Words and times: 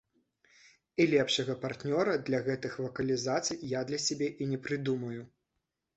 І 1.03 1.05
лепшага 1.11 1.55
партнёра 1.65 2.15
для 2.31 2.39
гэтых 2.49 2.77
вакалізацый 2.85 3.61
я 3.79 3.85
для 3.91 4.03
сябе 4.07 4.27
і 4.43 4.53
не 4.55 4.59
прыдумаю. 4.69 5.21